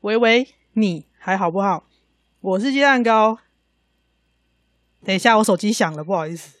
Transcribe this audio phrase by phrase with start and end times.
[0.00, 1.84] 喂喂，你还好不好？
[2.40, 3.38] 我是鸡蛋糕。
[5.04, 6.56] 等一下，我手机响了，不好意思。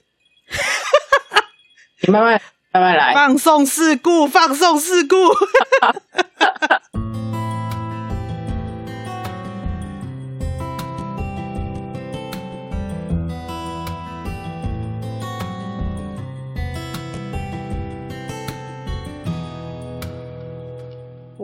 [2.02, 2.38] 你慢慢
[2.72, 3.14] 慢慢来。
[3.14, 5.16] 放送事故，放送事故。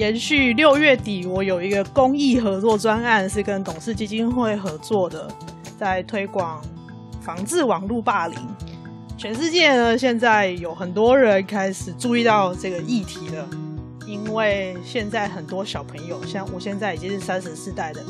[0.00, 5.30] 延续六月底，我有一个公益合作专案，是跟董事基金会合作的，
[5.78, 6.58] 在推广
[7.20, 8.38] 防治网络霸凌。
[9.18, 13.46] 全世界呢，现在有很多人开始注意到这个议题了，
[14.06, 18.02] 因为现在很多小朋友，像我现在已经是三十四代的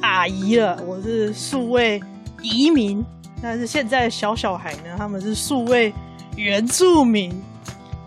[0.00, 2.02] 阿姨了，我是数位
[2.40, 3.04] 移民，
[3.42, 5.92] 但是现在小小孩呢，他们是数位
[6.34, 7.30] 原住民。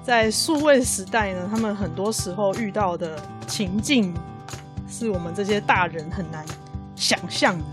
[0.02, 4.14] 在数位时代呢，他们很多时候遇到的情境，
[4.88, 6.44] 是我们这些大人很难
[6.96, 7.66] 想象的。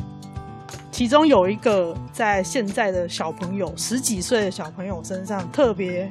[0.90, 6.10] 其中有一个在现在的小朋友十几岁的小朋友身上特别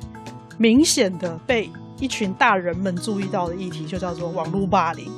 [0.58, 5.12] 明显的被一群大人们注意到的议题，就叫做网络霸凌。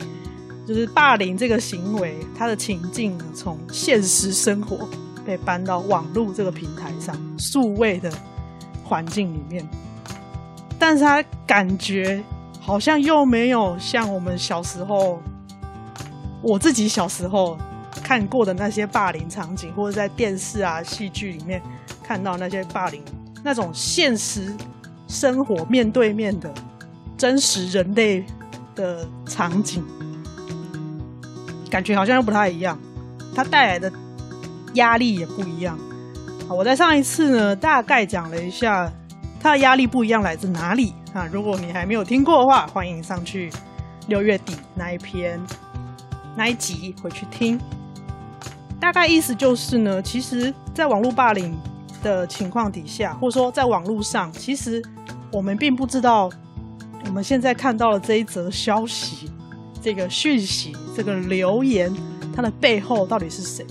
[0.66, 4.88] 就是霸凌这个行为，它的情境，从现实生活
[5.26, 8.11] 被搬到网络这个平台上，数位的
[8.84, 9.66] 环境里面。
[10.80, 12.23] 但是他感觉
[12.59, 15.20] 好像又没有像我们小时候，
[16.42, 17.58] 我自己小时候
[18.03, 21.61] 看过的那些霸凌场景，或者在电视啊、戏剧里面
[22.03, 23.02] 看到那些霸凌
[23.44, 24.55] 那种现实
[25.08, 26.54] 生活面对面的
[27.17, 28.23] 真实人类
[28.76, 29.83] 的场景，
[31.71, 32.77] 感觉好像又不太一样。
[33.33, 33.92] 它带来的
[34.76, 35.77] 压力也不一样。
[36.49, 38.92] 我在上一次呢，大概讲了一下。
[39.47, 41.25] 他的压力不一样，来自哪里啊？
[41.31, 43.49] 如果你还没有听过的话，欢迎上去
[44.08, 45.39] 六月底那一篇
[46.35, 47.58] 那一集回去听。
[48.77, 51.58] 大概意思就是呢，其实，在网络霸凌
[52.03, 54.83] 的情况底下，或者说在网络上，其实
[55.31, 56.29] 我们并不知道
[57.05, 59.31] 我们现在看到的这一则消息、
[59.81, 61.89] 这个讯息、这个留言，
[62.35, 63.65] 它的背后到底是谁，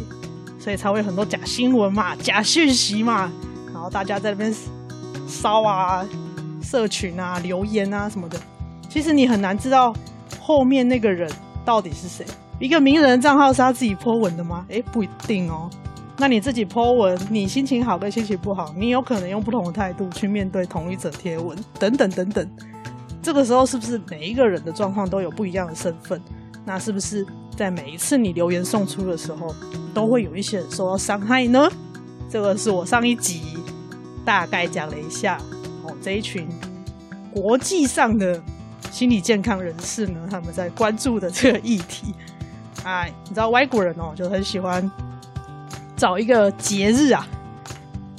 [0.58, 3.30] 所以才会有很多假新闻嘛、假讯息嘛，
[3.74, 4.50] 然后大家在那边。
[5.26, 6.06] 骚啊，
[6.62, 8.38] 社群啊，留言啊什么的，
[8.88, 9.94] 其实你很难知道
[10.40, 11.30] 后面那个人
[11.64, 12.24] 到底是谁。
[12.58, 14.64] 一个名人账号是他自己 po 文的吗？
[14.68, 15.68] 诶，不一定哦。
[16.16, 22.48] 那你自己 po 文，你心情好跟心情不好，你有可能用不同的态度去面对同一则贴文，等等等等。
[23.20, 26.18] 这个时候是不是每一个人的状况都有不一样的身份？
[26.64, 29.54] 那是不是在每一次你留言送出的时候，
[29.92, 31.68] 都会有一些人受到伤害呢？
[32.30, 33.42] 这个是我上一集。
[34.26, 35.38] 大概讲了一下，
[35.84, 36.46] 哦，这一群
[37.32, 38.42] 国际上的
[38.90, 42.12] 心理健康人士呢，他们在关注的这个议题。
[42.82, 44.90] 哎，你知道外国人哦，就很喜欢
[45.96, 47.26] 找一个节日啊，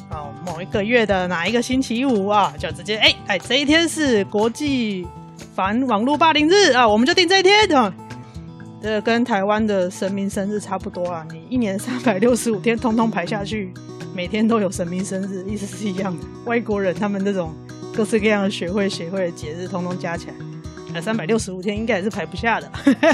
[0.09, 5.06] 哦，某一个月的哪一个星期五啊，就直接哎哎，这一天是国际
[5.53, 7.94] 反网络霸凌日啊，我们就定这一天啊。
[8.81, 13.74] 这跟台湾的神明生日差不多啊，你一年三百六十五天，通通排下去。
[14.13, 16.25] 每天都有神明生日，意思是一样的。
[16.45, 17.53] 外国人他们那种
[17.95, 20.34] 各式各样的学会协会的节日，通通加起来，
[20.95, 22.72] 呃，三百六十五天应该也是排不下的。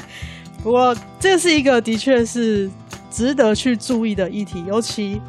[0.63, 2.71] 不过这是一个的确是
[3.11, 5.21] 值得去注意的议题，尤其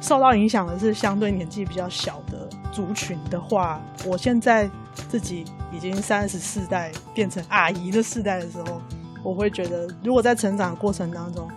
[0.00, 4.68] 受到影响的是相对年纪比较小的族群的话，我现在
[5.08, 8.82] 自己已经三十四代变成阿姨的世代的时候，
[9.22, 11.48] 我会觉得，如果在成长过程当中，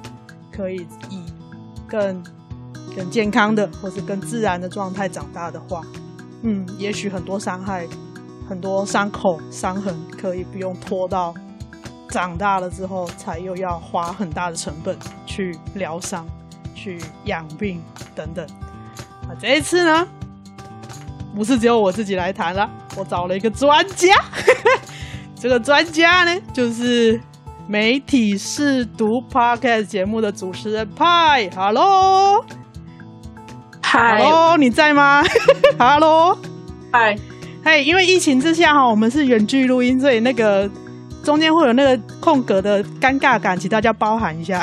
[0.52, 1.24] 可以以
[1.88, 2.24] 更。
[2.94, 5.82] 更健康的，或是更自然的状态长大的话，
[6.44, 7.88] 嗯，也许很多伤害、
[8.50, 11.34] 很多伤口、伤痕可以不用拖到
[12.10, 16.26] 长大了之后，才又要花很大的成本去疗伤、
[16.74, 17.82] 去养病
[18.14, 18.46] 等等。
[19.28, 20.08] 那这一次呢，
[21.36, 24.14] 不是只有我自己来谈了，我找了一个专家。
[25.36, 27.20] 这个专家呢，就是
[27.68, 31.50] 媒体试读 Podcast 节目的主持人派。
[31.56, 32.46] Hello。
[33.98, 35.24] Hello，你在吗
[35.80, 36.38] ？Hello，
[36.92, 37.16] 嗨，
[37.64, 40.70] 嘿，因为疫情之下哈，我们是远距录音，所以那个
[41.24, 44.62] 中间会有那个空格的尴尬感，请大家包涵一下。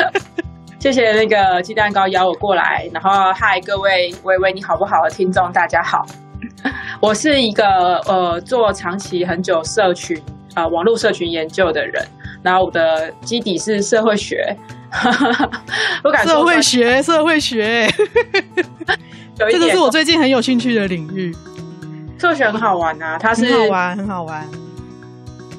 [0.78, 6.04] 谢谢那个鸡蛋糕邀我过来，然后嗨各位微微你好不好的听众大家好，
[7.00, 10.18] 我是一个呃做长期很久社群
[10.52, 12.06] 啊、呃、网络社群研究的人，
[12.42, 14.54] 然后我的基底是社会学，
[16.04, 17.88] 我感社会学社会学，
[19.38, 21.34] 这个是我最近很有兴趣的领域，
[22.18, 24.48] 社会学很好玩啊，它是很好玩很好玩，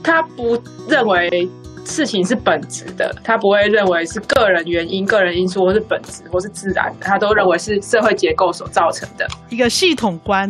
[0.03, 1.49] 他不认为。
[1.83, 10.47] 事情是本质的，他不会认为是个人原因、个人因素，或是本质，或是自然的，他都认为是社会结构所造成的一个系统观。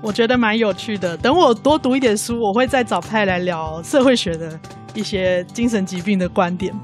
[0.00, 1.14] 我觉得蛮有趣的。
[1.18, 4.58] 等我多读一点书，我会再找派来聊社会学的
[4.94, 6.74] 一些精神疾病的观点。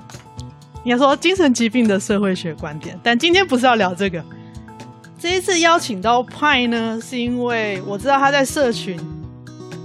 [0.84, 4.24] 应该说精神疾病的社会学观点，但今天不是要聊这个。
[5.18, 8.98] 这一次邀请到派呢，是因为我知道他在社群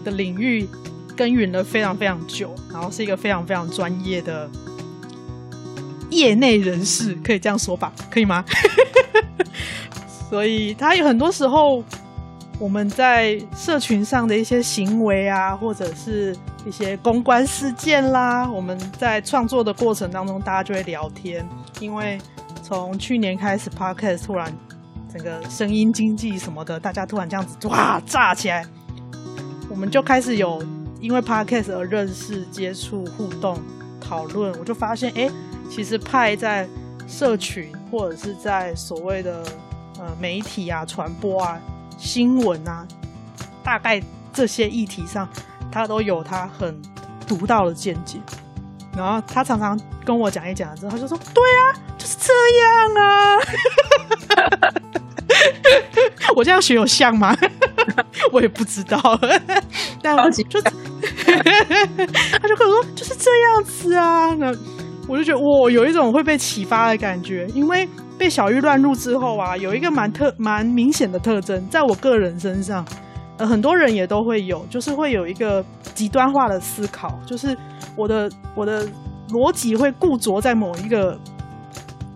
[0.04, 0.68] 的领域。
[1.16, 4.50] 耕耘了非常非常久，然后是一个非常非常专业的
[6.10, 7.94] 业内人士，可以这样说吧？
[8.10, 8.44] 可以吗？
[10.28, 11.84] 所以他有很多时候，
[12.58, 21.48] 我们在社群上的一些行为啊，或者是一些公关事件啦，我们在创作的过程当中，大家就会聊天。
[21.80, 22.20] 因为
[22.62, 24.52] 从去年开始，Podcast 突然
[25.12, 28.66] 整个声音经济什么的，大家突然这样子哇炸起来，
[29.70, 30.62] 我们就开始有。
[31.02, 33.60] 因为 Podcast 而认识、接触、互动、
[34.00, 35.30] 讨论，我就发现，哎，
[35.70, 36.66] 其实派在
[37.10, 39.44] 社群或者是在所谓的
[40.00, 41.60] 呃媒体啊、传播啊、
[41.98, 42.88] 新闻啊，
[43.62, 44.02] 大概
[44.32, 45.28] 这些议题上，
[45.74, 46.80] 他都有他很
[47.28, 48.20] 独到的见解。
[48.96, 53.38] 然后他常常跟我讲一讲之后，他就说：“对啊，就是这样啊。
[56.38, 57.36] ”我这样学有像吗？
[58.32, 59.00] 我也不知道，
[60.02, 60.62] 但我就。
[61.24, 64.54] 他就跟我说就是这样子啊，那
[65.08, 67.88] 我就觉得我有一种会被启发的感觉，因为
[68.18, 72.86] 被小玉乱入之后啊，有一个蛮特蛮明显的特征，在我个人身上，
[73.38, 75.64] 呃，很多人也都会有，就是会有一个
[75.94, 77.58] 极端化的思考，就是
[77.96, 78.88] 我的我的
[79.30, 81.20] 逻辑会固着在某一个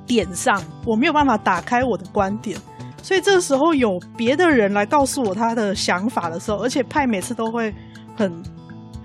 [0.05, 2.59] 点上，我没有办法打开我的观点，
[3.01, 7.73] 所以这时候有别的人来告诉我他的想法的时候，而且派每次都会
[8.15, 8.43] 很。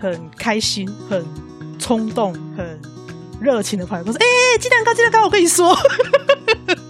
[0.02, 1.24] 很开心、很
[1.78, 2.80] 冲动、很
[3.40, 4.26] 热情的朋友，我说：“哎、
[4.58, 5.78] 鸡蛋糕，鸡蛋糕，我跟你说。”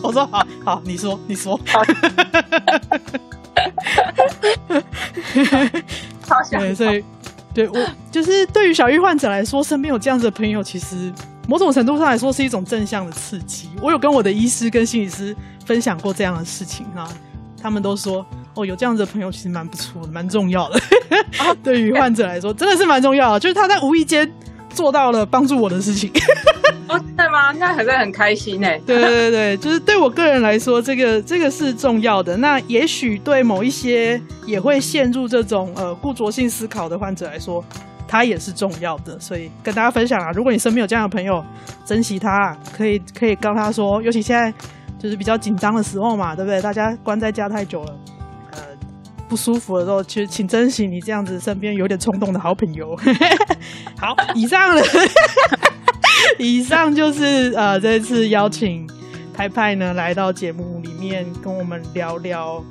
[0.00, 1.60] 我说：“好好，你说，你说。
[5.32, 7.05] 好”好想对，所以
[7.55, 7.79] 对我
[8.11, 11.12] 就是对于小玉患者来说，身边有这样子的朋友，其实
[11.49, 13.69] 某种程度上来说是一种正向的刺激。
[13.81, 17.08] 我有跟我的医师跟心理师分享过这样的事情啊，
[17.61, 18.25] 他们都说。
[18.55, 20.79] 哦，有这样子的朋友其实蛮不错的，蛮重要的。
[21.64, 23.40] 对于患者来说，真的是蛮重要的。
[23.40, 24.31] 就是他在无意间
[24.69, 26.12] 做到了帮助我的事情。
[26.92, 27.52] 哦，真的吗？
[27.52, 28.78] 那还是很开心哎。
[28.86, 32.36] 对对对，就是对我个人来说，这个这个是重要的。
[32.36, 37.64] 那也许对某一些也会陷入这种呃固着性思考的患者来说，
[38.06, 39.18] 他也是重要的。
[39.18, 41.42] 所以跟大家分享啊，如果你身边有这样的朋友，
[41.84, 44.52] 珍惜他，可以可以跟他说，尤其现在
[44.98, 46.60] 就是比较紧张的时候嘛，对不对？
[46.60, 47.94] 大家关在家太久了。
[49.28, 52.94] 不舒服的时候，其实请珍惜你这样子身边有点冲动的好朋友。
[53.98, 54.82] 好，以上呢，
[56.38, 58.88] 以上就是呃这次邀请
[59.34, 62.62] 派派呢来到节目里面跟我们聊聊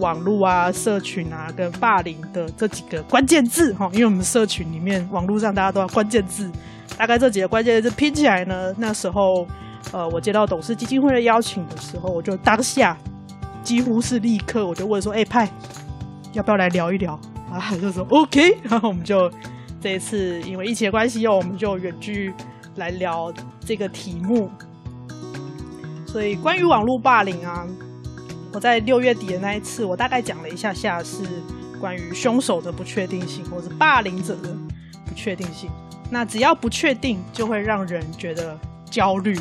[0.00, 6.50] 网络啊、社群啊跟霸凌的这几个关键字哈，因为我们社群里面、网络上大家都要关键字，
[6.96, 9.46] 大概这几个关键字拼起来呢，那时候
[9.92, 12.96] 呃我接到董事基金会的邀请的时候，我就当下
[13.62, 15.48] 几乎是立刻我就问说，哎、派。
[16.34, 17.12] 要不要来聊一聊
[17.50, 17.60] 啊？
[17.78, 19.30] 就说 OK，然后我们就
[19.82, 22.32] 这一次因为疫情的关系哦，我们就远距
[22.76, 24.50] 来聊这个题目。
[26.06, 27.66] 所以关于网络霸凌啊，
[28.52, 31.24] 我在六月底的那一次，我大概讲了一下下是
[31.80, 34.54] 关于凶手的不确定性，或者霸凌者的
[35.06, 35.70] 不确定性。
[36.10, 38.58] 那只要不确定，就会让人觉得
[38.90, 39.38] 焦虑，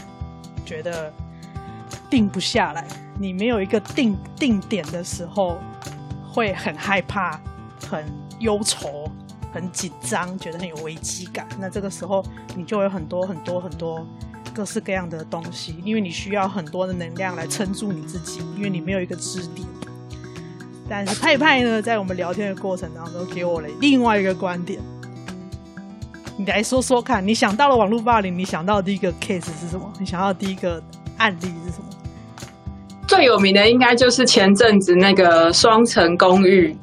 [0.66, 1.12] 觉得
[2.10, 2.88] 定不下来。
[3.20, 5.58] 你没有一个定定点的时候。
[6.34, 7.38] 会很害怕、
[7.90, 8.06] 很
[8.40, 9.12] 忧愁、
[9.52, 11.48] 很紧张，觉得很有危机感。
[11.60, 12.24] 那这个时候，
[12.56, 14.06] 你就有很多很多很多
[14.54, 19.68] 各式各样的东西，因为你需要很多的能量来撑住你自己，因为你没有一个支点。
[20.90, 24.80] 但是派派呢，在我们聊天的过程当中，给我了另外一个观点。
[26.38, 29.92] 你来说说看，你想到了网络霸凌，你想到第一个 case 是什么？
[30.00, 30.82] 你想到第一个
[31.18, 31.86] 案例是什么？
[33.08, 36.76] 最有名的应该就是前阵子那个双层公寓，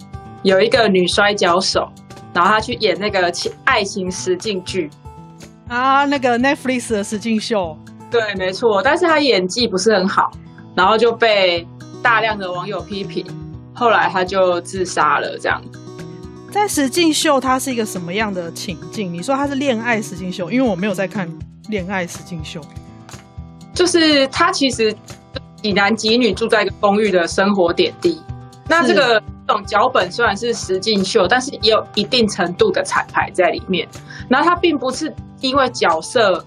[0.43, 1.91] 有一个女摔跤手，
[2.39, 4.89] 然后他去演那个情爱情实境剧
[5.67, 7.77] 啊，那个 Netflix 的实境秀。
[8.13, 10.31] 对，没错，但是他演技不是很好，
[10.77, 11.67] 然后就被
[12.01, 13.27] 大量的网友批评，
[13.75, 15.37] 后来他就自杀了。
[15.37, 15.61] 这样，
[16.53, 19.13] 在实境秀，它是一个什么样的情境？
[19.13, 21.29] 你说它是恋爱实境秀，因为我没有在看
[21.71, 22.61] 恋爱实境秀，
[23.75, 24.95] 就是他其实
[25.57, 28.23] 几男几女住在一个公寓的生活点滴。
[28.69, 29.23] 那这个这
[29.55, 33.89] 种脚本虽然是实境秀，但是也有一定程度的彩排在里面。
[34.29, 36.45] 然后它并不是因为角色。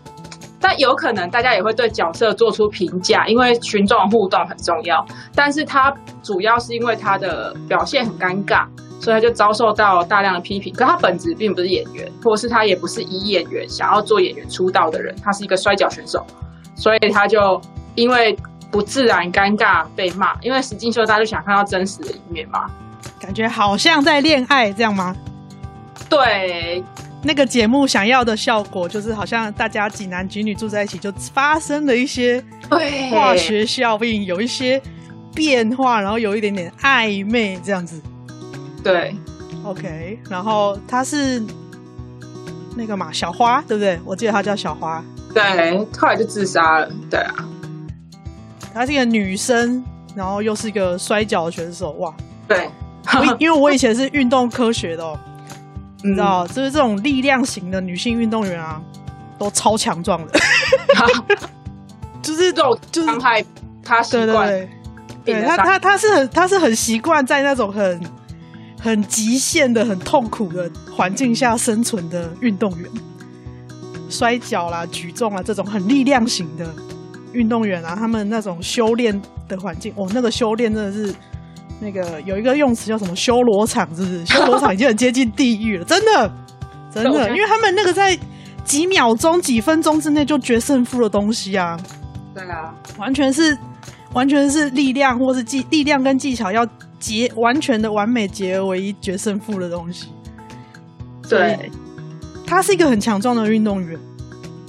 [0.63, 5.03] 但有可能大家也会对角色做出评价，因为群众互动很重要。
[5.33, 5.91] 但是他
[6.21, 8.67] 主要是因为他的表现很尴尬，
[8.99, 10.71] 所以他就遭受到大量的批评。
[10.71, 16.23] 可他本质并不是演员，或是他也不是以演员想要做演员出道的人，他是一个摔角选手，
[16.75, 17.59] 所以他就
[17.95, 18.37] 因为
[18.69, 20.35] 不自然、尴尬被骂。
[20.41, 22.69] 因为实境秀大家就想看到真实的一面嘛，
[23.21, 25.15] 感觉好像在恋爱这样吗？
[26.09, 26.83] 对。
[27.23, 32.43] 那个节目想要的效果，就是好像大家几男几女住在一起，就发生了一些
[33.11, 34.81] 化学效应，有一些
[35.35, 38.01] 变化，然后有一点点暧昧这样子。
[38.83, 39.15] 对
[39.63, 41.39] ，OK，然后他是
[42.75, 43.99] 那个嘛，小花，对不对？
[44.03, 45.03] 我记得他叫小花。
[45.31, 46.89] 对，后来就自杀了。
[47.07, 47.47] 对啊，
[48.73, 49.85] 她是一个女生，
[50.15, 52.11] 然后又是一个摔跤选手，哇！
[52.47, 52.67] 对，
[53.19, 55.17] 我 因为我以前是运动科学的哦。
[56.03, 58.81] 你知道，就是这种力量型的女性运动员啊，
[59.37, 60.33] 都超强壮的，
[62.23, 63.45] 就是这种就是伤害
[63.83, 64.67] 他习惯，对
[65.25, 68.01] 对对，对他他他是很他是很习惯在那种很
[68.79, 72.89] 很极限的很痛苦的环境下生存的运动员，
[74.09, 76.67] 摔跤啦、举重啊这种很力量型的
[77.31, 81.13] 运动员啊，他们那种修炼的环境，哦，那个修炼真的是。
[81.81, 84.23] 那个有一个用词叫什么修罗场，是不是？
[84.29, 86.31] 修罗场已经很接近地狱了，真的，
[86.93, 88.17] 真的，因为他们那个在
[88.63, 91.75] 几秒钟、几分钟之内就决胜负的东西啊，
[92.35, 93.57] 对啊，完全是
[94.13, 96.65] 完全是力量或是技力量跟技巧要
[96.99, 100.09] 结完全的完美结合为一决胜负的东西。
[101.27, 101.71] 对，
[102.45, 103.99] 他是一个很强壮的运动员，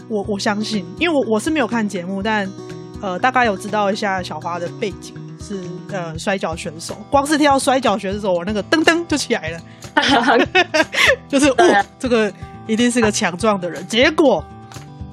[0.09, 2.49] 我我相信，因为我我是没有看节目，但
[3.03, 5.15] 呃，大概有知道一下小花的背景。
[5.45, 10.47] 是呃摔跤选手，光是听到摔跤选手，我那个噔噔就起来了，
[11.29, 12.33] 就是哦，啊、这个
[12.69, 13.85] 一定是个强壮的人。
[13.89, 14.43] 结果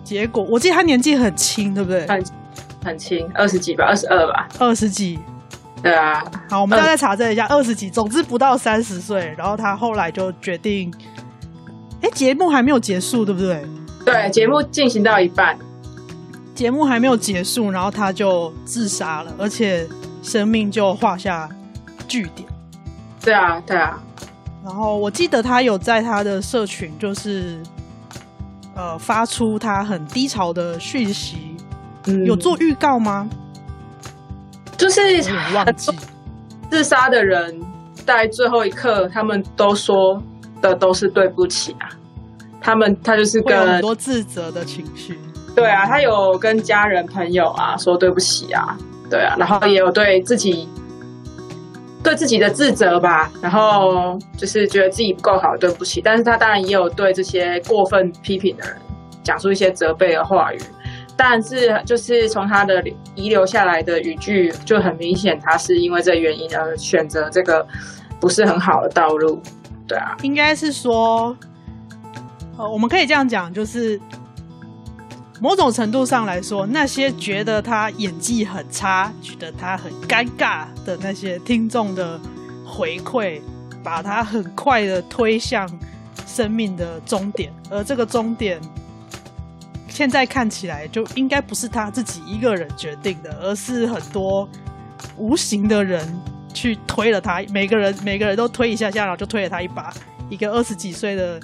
[0.03, 2.05] 结果，我记得他年纪很轻，对不对？
[2.08, 2.24] 很
[2.86, 5.17] 很轻，二十几吧，二十二吧，二十几。
[5.81, 9.34] 对啊，好，我们大概查证一下，二十几，总之不到三十岁。
[9.36, 10.93] 然后他后来就决定，
[12.01, 13.65] 哎，节目还没有结束，对不对？
[14.05, 15.58] 对，节目进行到一半，
[16.60, 19.88] 节目还没有结束，然后他就自杀了，而且。
[20.22, 21.48] 生命就画下
[22.06, 22.46] 句点。
[23.24, 23.98] 对啊，对啊。
[24.66, 27.58] 然后我记得他有在他的社群，就是
[28.75, 31.56] 呃发出他很低潮的讯息。
[32.08, 33.30] 嗯，有做预告吗？
[34.75, 35.00] 就是
[35.56, 35.89] 忘记。
[36.70, 37.58] 自杀的人
[38.06, 40.22] 在最后一刻，他们都说
[40.62, 41.88] 的都是对不起啊。
[42.60, 45.18] 他们他就是跟很多自责的情绪。
[45.56, 48.77] 对啊，他有跟家人朋友啊说对不起啊。
[49.10, 50.70] 对啊，然后也有对自己
[52.03, 56.00] 对自己的自责吧，然后就是觉得自己不够好，对不起。
[56.00, 58.77] 但是他当然也有对这些过分批评的人
[59.24, 60.60] 讲出一些责备的话语，
[61.18, 62.84] 但是就是从他的
[63.15, 67.65] 遗留下来的语句就很明显，他是因为这原因而选择这个
[68.20, 69.41] 不是很好的道路。
[69.88, 71.36] 对啊，应该是说，
[72.60, 74.00] 呃，我们可以这样讲，就是。
[75.41, 82.19] 某种程度上来说，那些觉得他演技很差、觉得他很尴尬的那些听众的
[82.65, 83.39] 回馈，
[83.81, 85.65] 把他很快的推向
[86.27, 87.53] 生命的终点。
[87.69, 88.60] 而这个终点，
[89.88, 94.48] 现在看起来就应该不是他自己一个人决定的，而是很多
[95.15, 96.05] 无形的人
[96.53, 97.41] 去推了他。
[97.53, 99.93] 每个人每个人都推一下下，然后就推了他一把。
[100.29, 101.39] 一个二十几岁的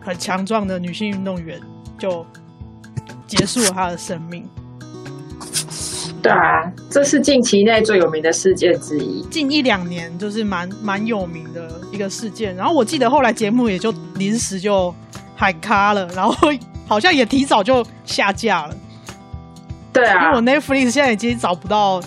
[0.00, 1.60] 很强壮的女性运动员
[1.98, 2.24] 就。
[3.28, 4.44] 结束了他的生命。
[6.20, 9.22] 对啊，这是近期内最有名的事件之一。
[9.30, 12.56] 近一两年就是蛮蛮有名的一个事件。
[12.56, 14.92] 然后我记得后来节目也就临时就
[15.36, 16.34] 喊卡了，然后
[16.88, 18.76] 好像也提早就下架了。
[19.92, 22.00] 对啊，因为我 Netflix 现在已经找不到《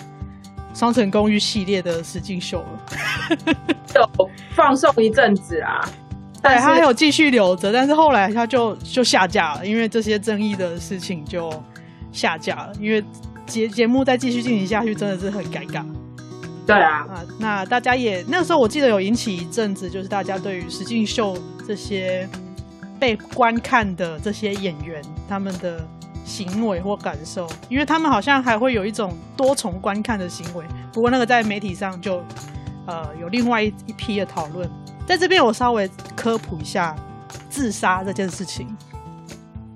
[0.74, 3.38] 双城公寓》系列的实境秀了，
[3.88, 4.02] 就
[4.54, 5.88] 放送一阵子啊。
[6.42, 11.52] 对，他还有继续留着，但是后来他就就下架了，因为这些争议的事情就
[12.12, 12.74] 下架了。
[12.80, 13.04] 因为
[13.46, 15.86] 节节目再继续进行下去，真的是很尴尬。
[16.66, 22.28] 对啊，啊，那大家也那个时候我记得有引起一阵子，就是大家对于实境秀这些
[23.00, 25.86] 被观看的这些演员他们的
[26.24, 30.64] 行为或感受，因为他们好像还会有一种多重观看的行为。
[30.94, 32.24] 不过那个在媒体上就
[32.86, 34.70] 呃有另外一一批的讨论，
[35.12, 36.96] 在这边我稍微科普一下
[37.50, 38.66] 自杀这件事情。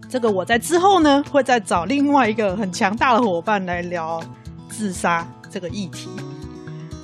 [0.09, 4.23] 这个我在之后呢会再找另外一个很强大的伙伴来聊
[4.69, 6.07] 自杀这个议题。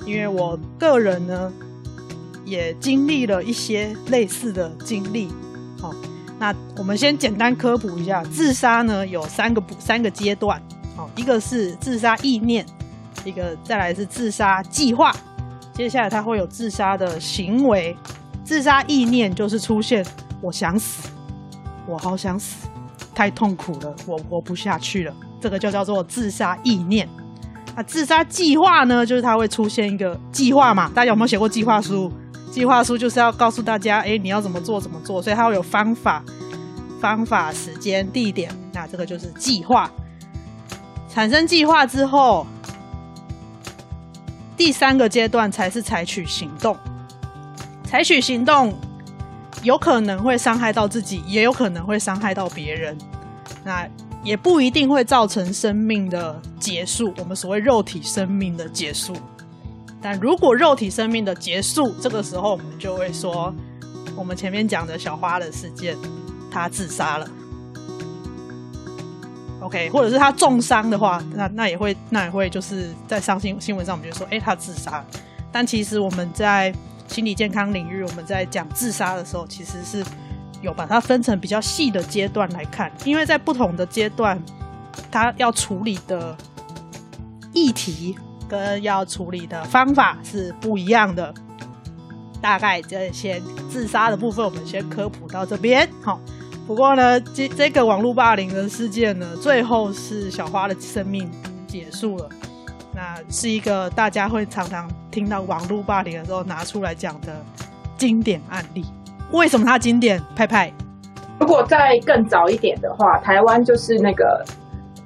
[0.06, 1.52] 因为我个人呢，
[2.46, 5.28] 也经历了一些类似的经历。
[5.78, 5.92] 好，
[6.38, 10.58] 那我们先简单科普一下，自杀呢有三个三个阶段。
[10.96, 12.64] 好，一个是自杀意念，
[13.26, 15.14] 一个再来是自杀计划，
[15.74, 17.94] 接下来他会有自杀的行为。
[18.44, 20.04] 自杀意念就是出现
[20.40, 21.08] 我想死，
[21.86, 22.68] 我好想死，
[23.14, 27.08] 太痛苦了，我活不下去了，这个就叫做自杀意念。
[27.74, 30.90] 啊，自杀计划呢，就是它会出现一个计划嘛。
[30.94, 32.12] 大家有没有写过计划书？
[32.50, 36.22] 计划书就是要告诉大家，哎，你要怎么做，怎么做，所以它会有方法、
[37.00, 38.54] 方法、时间、地点。
[38.74, 39.90] 那这个就是计划。
[41.08, 42.46] 产生计划之后，
[44.54, 46.76] 第三个阶段才是采取行动。
[47.92, 48.74] 采取行动，
[49.62, 52.96] 有可能会伤害到自己，也有可能会伤害到别人。
[53.62, 53.86] 那
[54.24, 59.14] 也不一定会造成生命的结束，我们所谓肉体生命的结束。
[60.00, 63.54] 但如果肉体生命的结束，这个时候我们就会说，
[64.16, 65.94] 我们前面讲的小花的事件，
[66.50, 67.28] 他自杀了。
[69.60, 75.04] OK，或者是他重伤的话，那那也会那也会就是在上新新闻上，我们就说，哎，他自杀。
[75.52, 76.74] 但其实我们在
[77.12, 80.04] 心理健康领域，我们在讲自杀的时候，其实是。
[80.62, 84.40] 有把它分成比较细的阶段来看，因为在不同的阶段，
[85.10, 86.36] 他要处理的
[87.52, 88.16] 议题
[88.48, 91.34] 跟要处理的方法是不一样的。
[92.40, 95.90] 大概这些自杀的部分，我们先科普到这边。
[96.00, 96.20] 好，
[96.64, 101.28] 不过呢，这这个网络霸凌的事件呢，最后是小花的生命
[101.66, 102.28] 结束了。
[102.94, 107.28] 那是一个大家会常常听到网络霸凌的时候拿出来讲的
[107.96, 108.84] 经典案例。
[109.32, 110.22] 为什么它经典？
[110.36, 110.70] 派派，
[111.40, 114.44] 如果再更早一点的话，台湾就是那个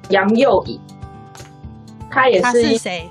[0.09, 0.81] 杨祐颖，
[2.11, 3.09] 他也是，他是谁？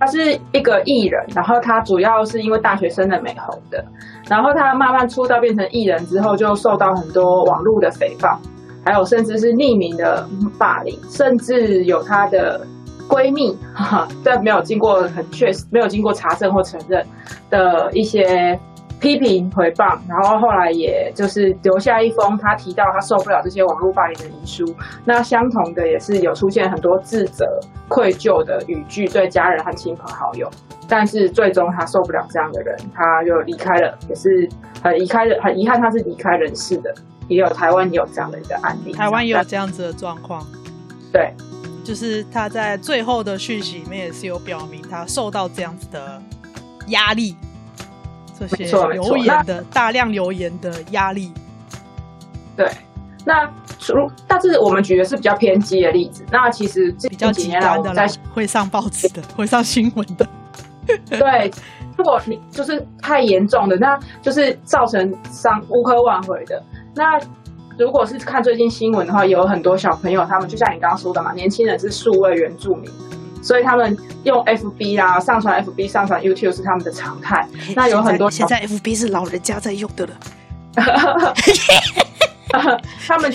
[0.00, 3.84] 他是一个艺人，然后他主要是因为大学生的美红的，
[4.28, 8.36] 然后他慢慢出道变成艺人之后，就受到很多网络的诽谤，
[8.84, 10.26] 还有甚至是匿名的
[10.58, 12.66] 霸凌，甚至有他的
[13.10, 17.04] 闺蜜，哈哈，在没有经过很确实、没有经过查证或承认
[17.50, 18.58] 的一些。
[19.00, 24.62] 批评回报，然后后来也就是留下一封他提到他受不了这些网络霸凌的遗书。
[25.06, 27.46] 那相同的也是有出现很多自责、
[27.88, 30.46] 愧疚的语句对家人和亲朋好友。
[30.86, 34.46] 但是最终他受不了这样的人，他就离开了，也是
[34.82, 36.92] 很离开的，很遗憾他是离开人世的。
[37.26, 40.44] 也有台湾也有这样的一个案例，台湾也有这样子的状况。
[41.10, 41.32] 对，
[41.84, 46.22] 就是他在最后的讯息里面也是有表明他受到这样子的
[46.88, 47.36] 压力。
[48.38, 51.30] 这些留言的大量留言的压力，
[52.56, 52.66] 对，
[53.26, 53.44] 那
[53.86, 60.26] 如但是我们举的是比较偏激的例子，那其实这比较极端的，在会上报纸的， 会上新闻的，
[61.10, 61.50] 对，
[61.98, 66.62] 如果你就是太严重的，那就是造成伤无可挽回的。
[66.94, 67.20] 那
[67.80, 72.90] 如果是看最近新闻的话，有很多小朋友，他们就像你刚刚说的嘛，年轻人是数位原住民。
[73.42, 77.48] 所以他们用 FB 啊，上传 FB、上传 YouTube 是他们的常态。
[77.74, 80.12] 那有很多现在，FB 是老人家在用的了。
[83.08, 83.32] 他们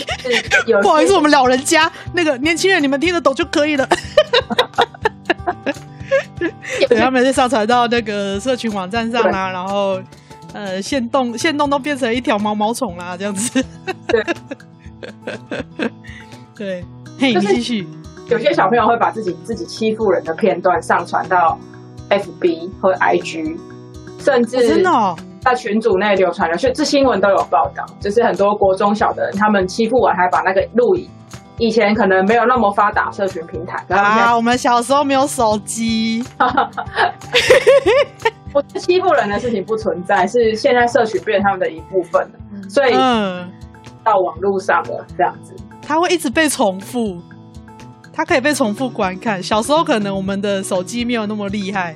[0.84, 3.89] 不好意思，我们老人家那个年轻人，你们听得懂就可以了。
[6.88, 9.99] 对，他们是上传到那个社群网站上啊，然后
[10.56, 13.62] 呃，线动线动都变成一条毛毛虫啦，这样子。
[14.08, 14.24] 对，
[16.56, 16.86] 对，
[17.20, 17.86] 嘿，你继续。
[18.30, 21.60] 有些小朋友会把自己自己欺负人的片段上传到
[22.10, 23.60] FB 或 IG，
[24.18, 27.84] 甚至真的在群组内流传了，所以这新闻都有报道。
[28.00, 31.10] 就是很多国中小的人，他们欺负完还把那个录影，
[31.58, 36.24] 以前可能没有那么发达社群平台啊，我们小时候没有手机，
[38.56, 42.94] 我欺负人的事情不存在，是现在社群变成他们的一部分了，所以
[44.02, 47.22] 到网络上了这样子，它会一直被重复。
[48.13, 49.44] 它可以被重复观看。
[49.44, 51.94] 小时候可能我们的手机没有那么厉害，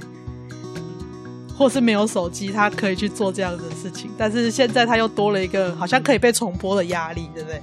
[1.58, 4.12] 或是没有手机，它可以去做这样的事情。
[4.18, 7.62] 但是现在它又多了一个好像可以被重播的压力，对不对？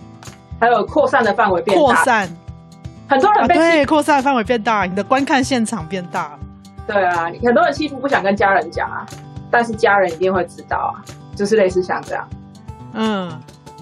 [0.58, 2.36] 还有扩散的范围变大，扩散，
[3.06, 6.38] 很多人被、啊、对扩散范围变大，你的观看现场变大。
[6.86, 9.04] 对啊，很多人欺负不想跟家人讲啊，
[9.50, 11.02] 但是家人一定会知道啊，
[11.34, 12.28] 就是类似像这样。
[12.92, 13.28] 嗯，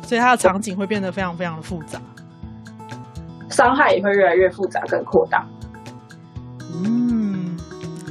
[0.02, 2.00] 所以他的场景会变得非常非常的复杂，
[3.50, 5.46] 伤害也会越来越复杂跟扩大。
[6.82, 7.56] 嗯，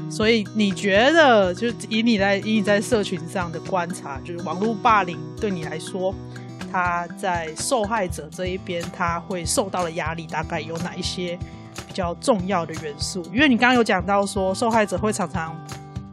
[0.09, 6.13] 所以你觉得，就以你在以你在社群上的观察，就是网络霸凌对你来说，
[6.71, 11.37] 他在受害者这一边，他会受到的压力大概有哪一些
[11.93, 13.21] 比较重要的元素？
[13.31, 15.55] 因为你刚刚有讲到说，受害者会常常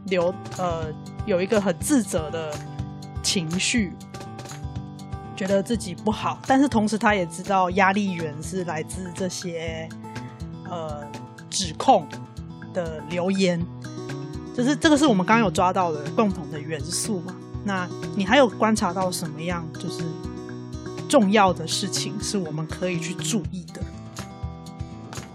[0.05, 0.85] 留呃
[1.25, 2.53] 有一个很自责的
[3.23, 3.91] 情绪。
[5.35, 9.89] 觉得自己不好，但是同时他也知道压力源是来自这些
[10.69, 11.03] 呃
[11.49, 12.07] 指控
[12.75, 13.59] 的留言，
[14.55, 17.35] 就是这个是我们刚刚有抓到的共同的元素嘛？
[17.63, 20.03] 那你还有观察到什么样就是
[21.09, 23.81] 重要的事情是我们可以去注意的？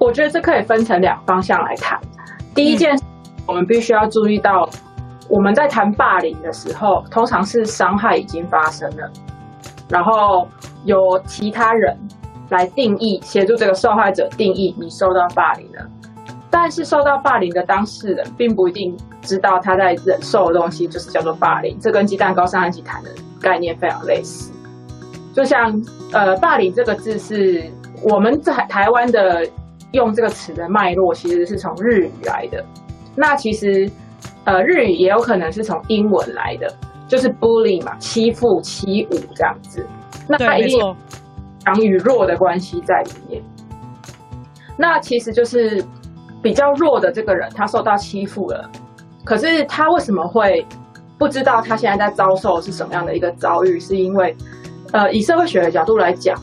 [0.07, 2.01] 我觉得这可以分成两方向来谈。
[2.55, 2.97] 第一件，
[3.45, 4.69] 我们必须要注意到，
[5.29, 9.11] 我们在谈霸凌的时候，通常是伤害已经发生了。
[9.89, 10.47] 然后
[10.85, 11.99] 由其他人
[12.51, 15.85] 来定义，协助这个受害者定义你受到霸凌了。
[16.51, 24.53] 但是受到霸凌的当事人并不一定知道他在忍受的东西就是叫做霸凌，这跟鸡蛋糕上一起谈的概念非常类似。
[25.35, 27.69] 就像呃，霸凌这个字是
[28.05, 29.47] 我们在台湾的
[29.93, 32.65] 用这个词的脉络，其实是从日语来的。
[33.15, 33.91] 那其实
[34.45, 36.73] 呃，日语也有可能是从英文来的。
[37.09, 39.87] 就是 bully 嘛，欺负、欺侮这样子，
[40.27, 40.97] 那他一定有
[41.61, 43.41] 强与弱的关系在里面。
[44.77, 45.81] 那其实就是
[46.43, 48.69] 比较弱的这个人，他受到欺负了，
[49.25, 50.67] 可是他为什么会
[51.17, 53.79] 不知道他现在在遭受是什么样的一个遭遇？
[53.79, 54.37] 是因为，
[54.91, 56.37] 呃，以社会学的角度来讲，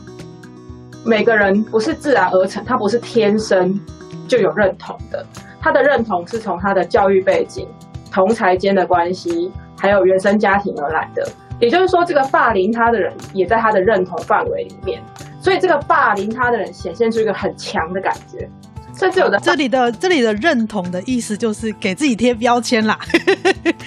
[1.04, 3.78] 每个人不是自然而成，他不是天生
[4.26, 5.24] 就有认同的，
[5.60, 7.68] 他的认同是从他的教育背景、
[8.10, 9.52] 同才间的关系。
[9.76, 11.28] 还有原生家庭而来的，
[11.60, 15.02] 也就是说，这个霸凌他的人也在他的认同范围里面，
[15.42, 18.48] 所以这个霸凌他的人显现出一个很强的感觉，
[18.98, 19.38] 甚至有的。
[19.40, 22.98] 这里的这里的认同的意思就是给自己贴标签啦，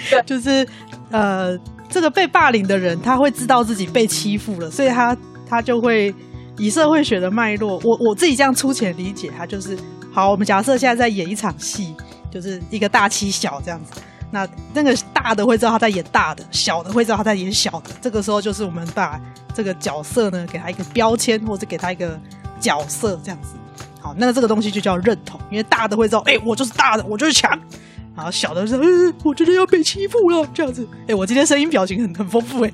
[0.08, 0.64] 对 就是
[1.10, 5.16] 呃，这个被霸凌的人他会知道自己被欺负了，所以他
[5.48, 6.14] 他就会
[6.58, 9.78] 以社会学的脉络，我我自己这样粗浅理解，他就是
[10.12, 11.94] 好，我们假设现在在演一场戏，
[12.30, 14.00] 就是一个大欺小这样子。
[14.30, 17.90] 那那个大的会知道他在演大的，小的会知道他在演小的。
[18.00, 19.18] 这个时候就是我们把
[19.54, 22.20] 这个角色呢，给他一个标签，或者给他一个
[22.60, 23.54] 角色这样子。
[24.00, 27.58] 好，那这个东西就叫认同，因为大的会知道，哎、我就是大的，我就是强。
[28.14, 30.86] 然后小的说，嗯，我觉得要被欺负了，这样子。
[31.06, 32.72] 哎、我今天声音表情很很丰富，哎，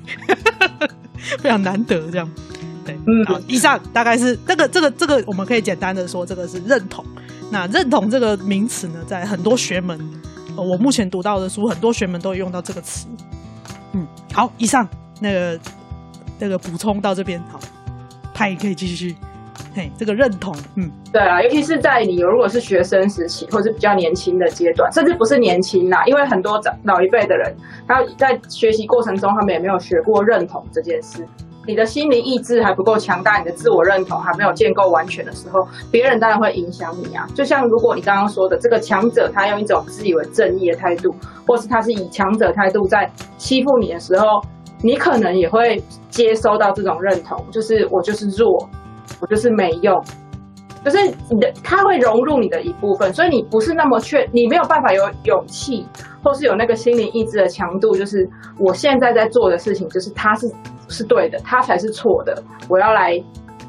[1.39, 2.29] 非常难得这样。
[2.85, 7.03] 对，嗯，好，以上大概是这个这个这个，我们可以简单的说，这个是认同。
[7.51, 9.99] 那认同这个名词呢，在很多学门。
[10.55, 13.07] 我目前读到的书，很多学门都有用到这个词。
[13.93, 14.87] 嗯，好，以上
[15.19, 15.59] 那个
[16.39, 17.59] 那个补充到这边，好，
[18.33, 19.15] 他也可以继续。
[19.73, 27.53] 嘿，这个认同，嗯，对啊，尤其是在你如果是学生时期，或者是比较年轻的阶段，甚至不是年轻啦，因为很多长老一辈的人，
[27.85, 31.27] 他在学习过程中，他们也没有学过认同这件事。
[31.67, 37.25] 你的心灵意志还不够强大，你的自我认同还没有建构完全的时候，别人当然会影响你啊。
[37.33, 41.13] 就像如果你刚刚说的，这个强者他用一种自以为正义的态度，
[41.47, 44.41] 或是他是以强者态度在欺负你的时候，
[44.81, 48.69] 你可能也会接收到这种认同，就是我就是弱，
[49.19, 49.99] 我就是没用，
[50.85, 50.97] 就是
[51.29, 55.85] 你的他会融入你的一部分，所以你不是那么确，你没有办法有勇气，
[56.23, 60.49] 或是有那个心灵意志的强度，就是我现在在做的事情，就是他是。
[60.87, 62.43] 是对的，他才是错的。
[62.69, 63.19] 我要来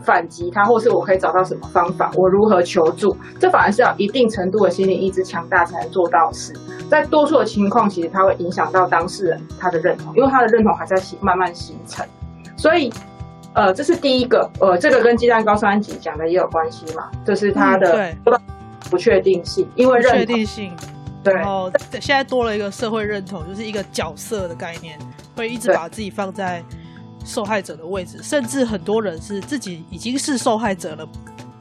[0.04, 2.10] 反击他，或是我可以找到什么方法？
[2.14, 3.16] 我如何求助？
[3.40, 6.52] 这反而是要一定程度的心理意志强大才能做到事。
[6.90, 12.06] 在多数的情况，其实它会影响到当事人他的认同，因为他的认同还在慢慢形成。
[12.54, 12.92] 所以，
[13.56, 14.48] 呃，这是第一个。
[14.60, 18.14] 呃，这个跟鸡蛋糕上一集讲的也有关系嘛，就是他的
[18.90, 20.72] 不确定性，因为认同不确定性。
[21.24, 24.96] 对，然后现在多了一个社会认同，就是一个角色的概念，
[25.34, 26.62] 会一直把自己放在。
[27.28, 31.04] 受害者的位置，甚至很多人是自己已经是受害者了，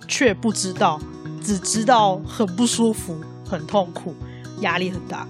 [0.07, 0.99] 却不知道，
[1.41, 3.15] 只知道很不舒服、
[3.49, 4.13] 很痛苦、
[4.59, 5.27] 压力很大。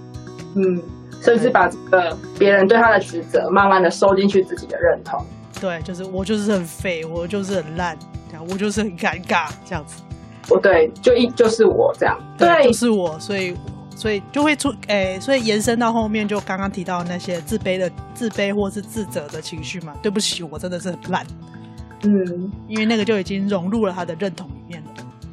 [0.54, 0.82] 嗯，
[1.22, 5.24] 甚至把这个别人对他的指责，慢慢的收进去自己的认同。
[5.60, 7.96] 对，就是我就是很废，我就是很烂，
[8.28, 10.02] 这样我就是很尴尬，这样子。
[10.48, 13.54] 我对，就一就是我这样，对，对就是我，所以。
[13.98, 19.94] 所以就会出诶、欸，所以延伸到后面，就刚刚提到那些自卑的自卑或是自责的情绪嘛。
[20.02, 21.26] 对不起，我真的是很烂，
[22.02, 24.90] 嗯，因为那个就已经融入了他的认同里面了。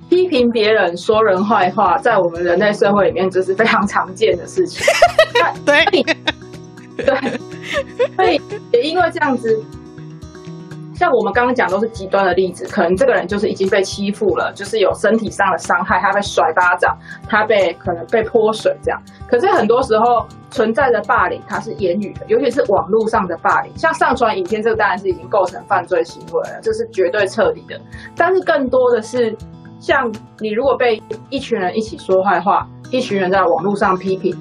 [0.10, 4.82] 批评别人、说人坏话，在我们人类社会里面，这是非常常见的事情。
[5.66, 5.86] 对，
[6.96, 7.40] 对，
[8.16, 9.62] 所以也因为这样子。
[10.96, 19.02] 像我们刚刚讲都是极端的例子，可能这个人就是已经被欺负了，就是有身体上的伤害，他被甩巴掌，他被可能被泼水这样。
[19.28, 27.80] 可是很多时候存在的霸凌，它是言语的，尤其是网络上的霸凌，像上传影片这个当然是已经构成犯罪行为了，这是绝对彻底的。
[28.16, 29.36] 但是更多的是，
[29.80, 34.38] 像你如果被一群人一起说坏话，一群人在网络上批评，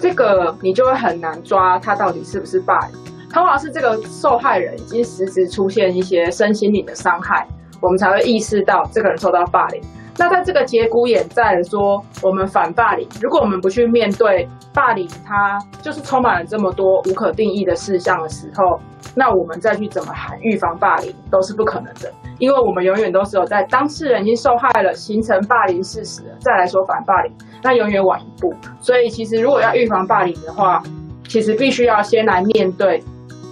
[0.00, 3.17] 这个你就会很难抓他到底是不是霸凌。
[3.32, 7.46] 通常是这个受害人已经实质出现一些身心灵的伤害，
[7.80, 9.80] 我们才会意识到这个人受到霸凌。
[10.20, 18.80] 那在这个节骨眼在说，我们反霸凌，如果我们不去面对霸凌，它就是充满了这么多无可定义的事项的时候，
[19.14, 28.52] 那我们再去怎么喊预防霸凌都是不可能的，因为我们永远都是有在当事人已经受害了，形成霸凌事实了，再来说反霸凌，那永远晚一步。
[28.80, 30.82] 所以其实如果要预防霸凌的话，
[31.28, 33.00] 其实必须要先来面对。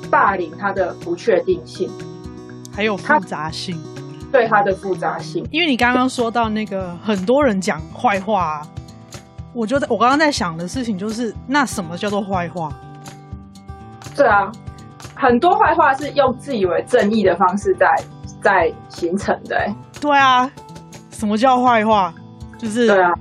[0.06, 1.90] 霸凌它的不确定性，
[2.74, 3.78] 还有复杂性，
[4.32, 5.46] 对它的复杂性。
[5.50, 8.62] 因为你刚刚说到那个很多人讲坏话，
[9.52, 12.72] 我就在我刚刚在想的事情就是，那什么叫做坏话？
[14.14, 14.50] 对啊，
[15.14, 17.86] 很多坏话是用自以为正义的方式在
[18.42, 19.58] 在形成的。
[20.00, 20.50] 对啊，
[21.10, 22.12] 什么叫坏话？
[22.58, 23.12] 就是对啊，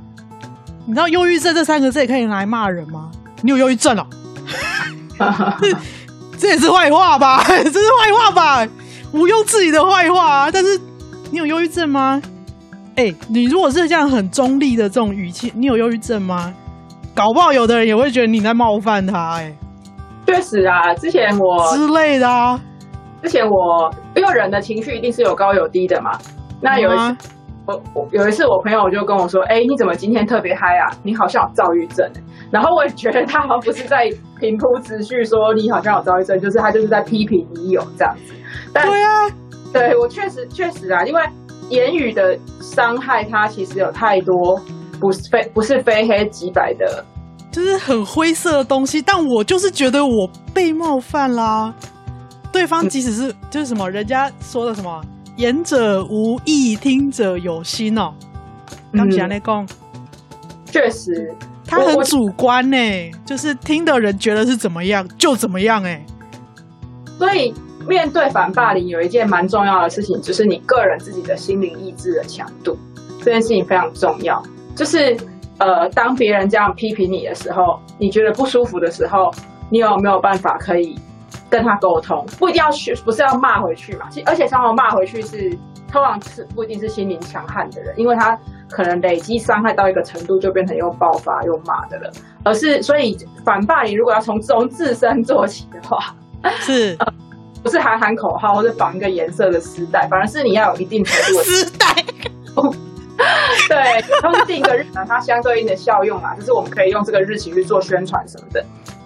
[0.85, 3.11] 你知道忧郁症这三个字也可以拿来骂人吗？
[3.41, 4.07] 你有忧郁症哦。
[6.45, 7.41] 这也是坏话吧？
[7.47, 8.67] 这是坏话吧？
[9.13, 10.51] 毋庸置疑的坏话啊！
[10.51, 10.79] 但是
[11.31, 12.21] 你有忧郁症吗？
[12.95, 16.53] 哎、欸，你如果是这样很中立的这种语气，你有忧郁症吗？
[17.15, 19.43] 搞不好有的人也会觉得你在冒犯他、欸。
[19.43, 19.55] 哎，
[20.27, 22.61] 确实啊，之前我之类的啊，
[23.23, 26.11] 之前我因为人的情绪一定是有高有低的嘛。
[26.61, 27.17] 那有一次，嗯啊、
[27.67, 30.91] 我我有一次我朋友就跟我说：“哎、欸，你怎么今天特别嗨啊？
[31.03, 32.07] 你好像有躁郁症。”
[32.51, 38.33] 然后我也觉得他好像不是在平铺直叙说你好像有躁郁症，就是他就是在批评你有这样子。
[38.71, 39.09] 但对啊，
[39.73, 41.21] 对我确实确实啊，因为
[41.69, 44.61] 言语的伤害，它其实有太多
[44.99, 47.03] 不是非不是非黑即白的，
[47.51, 49.01] 就是很灰色的东西。
[49.01, 51.73] 但我就是觉得我被冒犯啦。
[52.51, 55.01] 对方即使是、嗯、就是什么，人家说的什么
[55.37, 58.13] “言者无意，听者有心”哦。
[58.93, 59.67] 刚才那讲，
[60.65, 61.33] 确实。
[61.67, 66.05] 他很主观呢、欸，就是听的人觉得是怎么样就怎么样哎、欸。
[67.17, 67.51] 所以
[67.87, 72.77] 面对反霸凌，有一件蛮重要的事情，就是你个人自己的心灵意志的强度，
[73.23, 74.41] 这件事情非常重要。
[74.75, 75.17] 就是
[75.57, 79.31] 呃，当别人这样批评你的时候，你觉得不舒服的时候，
[79.71, 80.95] 你有没有办法可以
[81.55, 82.25] 跟他沟通？
[82.37, 84.07] 不一定要去，不是要骂回去嘛？
[84.25, 85.49] 而且，常常骂回去是，
[85.91, 88.37] 通常是不一定是心灵强悍的人，因为他。
[88.67, 92.11] 可能累积伤害到一个程度，就变成又爆发又骂的了。
[92.43, 93.15] 而是，所以
[93.45, 96.15] 反霸凌如果要从从自身做起的话，
[96.61, 97.13] 是、呃，
[97.63, 101.85] 不是喊喊口号或者绑一个颜色的丝带，反而是你要有一定程度的 丝带。
[103.69, 108.65] 对，他们定一个日子，它相对应的效用啊，就是我们可以用这个日期去做宣传什么的。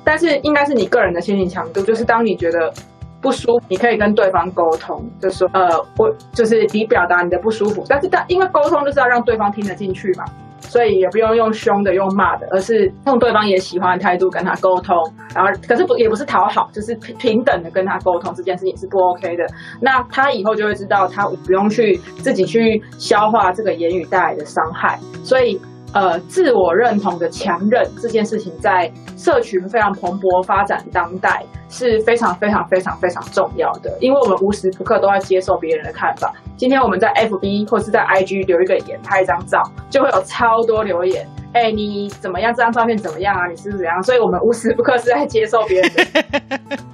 [0.10, 2.74] 但是应该是你个人的心理强度，就是当你觉得。
[3.22, 5.68] 不舒服，你可以跟对方沟通，就说呃，
[5.98, 10.24] 我就是你表达你的不舒服，但是但因为沟通就是要让对方听得进去嘛，
[10.62, 14.96] 所以也不用用凶的、用骂的，而是用对方也喜欢的态度跟他沟通，
[15.36, 19.46] 然后可是不也不是讨好，就是平平等的跟他沟通，这件事情是不 OK 的。
[19.82, 25.60] 那他以后就会知道，他不用去自己去消化这个言语带来的伤害，所以。
[25.92, 36.32] 呃，自我认同的强韧这件事情，在社群非常蓬勃发展当代是非常非常非常非常重要的，因为我们无时不刻都在接受别人的看法。
[36.56, 41.28] 今天我们在 FB 或是在 IG 留一个言，拍一张照，就会有超多留言。
[41.54, 42.54] 哎、欸，你怎么样？
[42.54, 43.48] 这张照片怎么样啊？
[43.48, 44.04] 你是不是怎样？
[44.04, 45.92] 所以我们无时不刻是在接受别人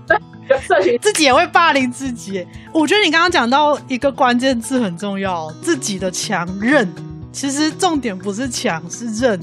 [0.07, 0.17] 的
[0.59, 2.47] 社群，自己也会霸凌自己。
[2.71, 6.87] 我觉得你刚刚讲到一个关键字很重要，自己的强韧。
[7.35, 9.37] 其实重点不是强，是韧。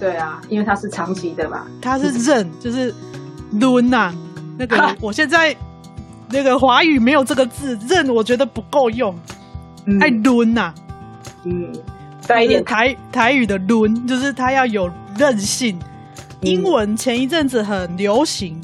[0.00, 1.66] 对啊，因为它是长期的嘛。
[1.82, 2.94] 它是韧，就是
[3.52, 4.14] 抡呐、啊。
[4.56, 5.54] 那个，我现在
[6.30, 9.14] 那个华语没有这个字，韧我觉得不够用。
[10.00, 10.72] 爱抡呐。
[11.44, 11.70] 嗯，
[12.26, 15.78] 带一点台台语的抡，就是它要有韧性。
[16.40, 18.58] 英文前一阵子很流行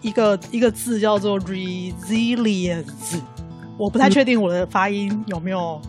[0.00, 3.20] 一个一个字叫做 resilience，
[3.76, 5.82] 我不太确定我的发音有没有。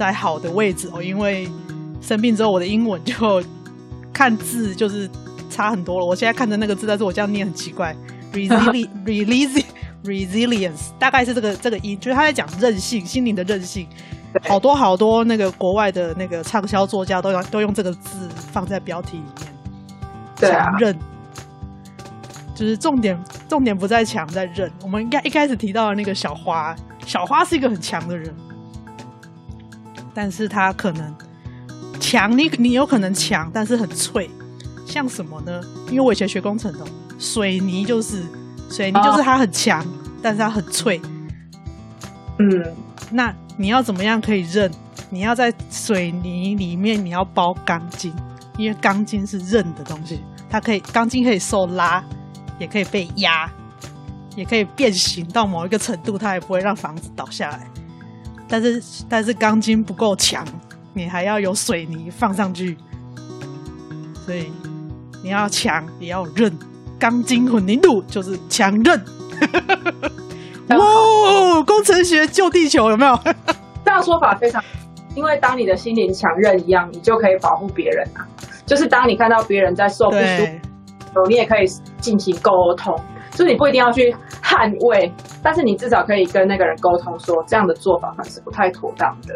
[0.00, 1.46] 在好的位置哦，因为
[2.00, 3.14] 生病之后，我的英文就
[4.14, 5.06] 看字就是
[5.50, 6.06] 差很多了。
[6.06, 7.94] 我现在看着那个字，但是我这样念很奇怪。
[8.32, 9.66] resili releasing
[10.04, 13.86] resilience 大概是这个这个音，就是他在讲韧性，心灵的韧性。
[14.48, 19.52] 好多好多那个国外的那个畅销作家都要都用这个字放在标题里面。
[20.36, 20.98] 对啊，强韧，
[22.54, 24.72] 就是重点，重点不在强，在韧。
[24.82, 28.34] 我们应该一开始提到的那个小花，小花是一个很强的人，
[30.14, 31.14] 但是它可能
[31.98, 34.30] 强，你你有可能强，但是很脆。
[34.86, 35.60] 像什么呢？
[35.88, 36.84] 因为我以前学工程的，
[37.18, 38.24] 水泥就是
[38.68, 39.86] 水泥，就是它很强，哦，
[40.20, 41.00] 但是它很脆。
[42.38, 42.74] 嗯，
[43.12, 44.70] 那你要怎么样可以韧？
[45.10, 48.12] 你要在水泥里面，你要包钢筋，
[48.56, 52.02] 因为钢筋是韧的东西，它可以钢筋可以受拉，
[52.58, 53.50] 也可以被压，
[54.36, 57.68] 也可以变形到某一个程度，它也不会让房子倒下来。
[58.50, 60.44] 但是但是钢筋不够强，
[60.92, 62.76] 你还要有水泥放上去，
[64.26, 64.50] 所以。
[65.22, 66.50] 你要强也要韧，
[66.98, 69.04] 钢筋混凝土就是强韧。
[70.68, 73.20] 哇，工程学救地球有没有？
[73.84, 74.64] 这样说法非常，
[75.14, 78.26] 因为当你的心灵强韧一样，你就可以保护别人啊。
[78.64, 80.46] 就是当你看到别人在受不舒
[81.12, 81.66] 服，你也可以
[82.00, 82.98] 进行沟通。
[83.32, 85.12] 就是你不一定要去捍卫，
[85.42, 89.34] 但是你至少可以跟那个人沟通说，这样的做法还是不太妥当的。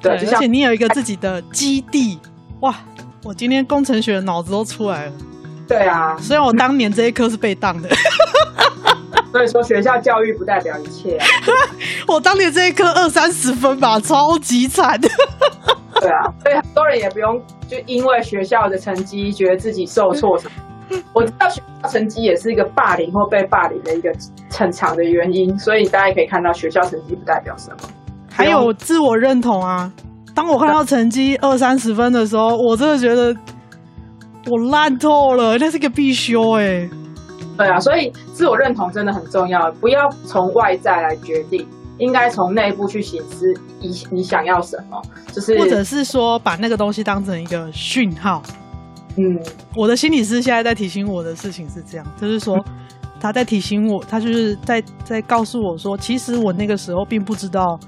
[0.00, 2.18] 对，对，而且你有一个自己的基地，
[2.60, 2.74] 哇。
[3.24, 5.12] 我今天工程学的脑子都出来了。
[5.66, 7.88] 对啊，虽然我当年这一科是被当的，
[9.32, 11.26] 所以说学校教育不代表一切啊。
[12.06, 15.00] 我当年这一科二三十分吧，超级惨。
[15.00, 20.54] 对啊，所以很多人也不用就因为学校的成绩觉得自己受挫什么。
[21.12, 24.12] 我知道学校成绩也是一个霸凌或被霸凌的一个
[24.50, 27.76] 很长的原因，所以大家可以看到学校成绩不代表什么，
[28.30, 29.92] 还有自我认同啊。
[30.34, 33.34] 当我看到成绩二三十分的时候，我真的觉得
[34.50, 36.90] 我烂透了，那是个必修哎、欸。
[37.56, 43.46] 对啊，所以自我认同真的很重要，不要从外在来决定，应该从内部去省思
[43.80, 45.00] 你你想要什么，
[45.32, 48.42] 就是或者是说把那个东西当成一个讯号。
[49.16, 49.40] 嗯，
[49.74, 52.62] 我的心理师现在在提醒我的事情是这样，就是说
[53.20, 57.78] 他在提醒我，他就是在在告诉我说，其实我那个时候并不知道。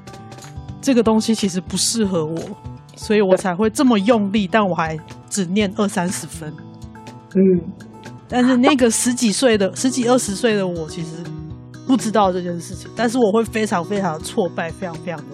[0.81, 2.39] 这个东西其实不适合我，
[2.95, 4.97] 所以我才会这么用力，但我还
[5.29, 6.55] 只念二三十分。
[7.35, 7.61] 嗯，
[8.29, 11.17] 但是那个十几岁的、十几二十岁的我，其实
[11.85, 15.27] 不知道这件事情，但是我会非常非常的挫败，非常非常的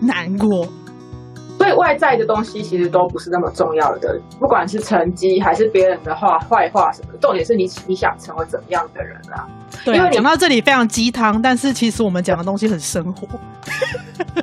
[0.00, 0.66] 难过。
[1.74, 9.46] 外在的东西其实都不是那么重要的，不管是成绩还是别人的话、坏话什么的，重点是你你想成为怎么样的人啊？
[9.84, 13.26] 对，因为讲到这里非常鸡汤，但是其实我们讲的东西很生活。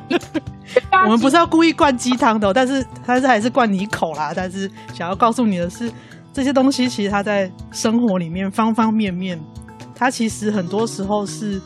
[1.05, 4.33] 我们不是要故意灌鸡汤的，但是但是还是灌你一口啦。
[4.35, 5.91] 但是想要告诉你的是，
[6.33, 9.39] 这些东西其实它在生活里面方方面面，
[9.95, 11.61] 它其实很多时候是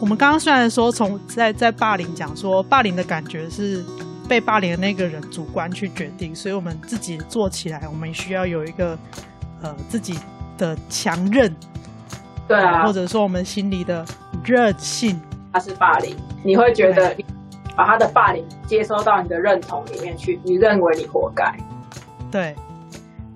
[0.00, 3.84] 我们刚刚虽然说从在在霸凌讲说霸凌的感觉是。
[4.28, 8.96] 被霸凌的那个人主观去决定，所以我们自己做起来，我们需要有一个
[9.62, 10.18] 呃自己
[10.58, 11.54] 的强韧，
[12.46, 14.04] 对啊，或者说我们心里的
[14.44, 15.18] 韧性。
[15.50, 16.14] 他是霸凌，
[16.44, 17.16] 你会觉得
[17.74, 21.44] 把他的霸凌接收到你的认同里面去，你认为你活该。
[22.30, 22.54] 对，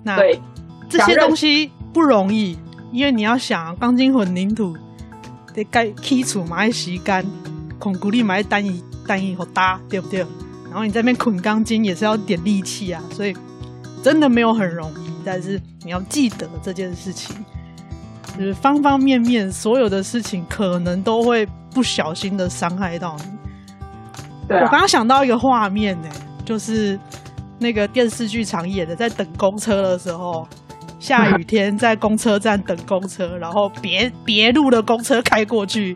[0.03, 0.39] 那对
[0.87, 2.57] 这些东西不容易，
[2.91, 4.75] 因为你要想钢筋混凝土
[5.53, 7.25] 得盖基础买时间，
[7.79, 10.23] 孔骨力买单一单一好搭，对不对？
[10.73, 13.37] 然后你在那边捆钢筋也是要点力气啊，所以
[14.01, 15.13] 真的没有很容易。
[15.23, 17.35] 但是你要记得这件事情，
[18.35, 23.25] 就是方方面面所有的事情可能都会不小心的伤害到你。
[24.47, 26.09] 对啊，我刚刚想到一个画面呢，
[26.43, 26.99] 就是
[27.59, 30.47] 那个电视剧常演的，在等公车的时候，
[30.99, 35.95] 下雨天在公车站等公车，然后别别路的公车开过去，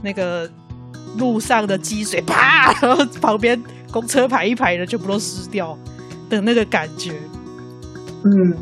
[0.00, 0.48] 那个
[1.18, 3.60] 路上的积水啪，然后旁边。
[3.92, 5.76] 公车排一排的就不都湿掉
[6.30, 7.12] 的那个感觉，
[8.24, 8.56] 嗯，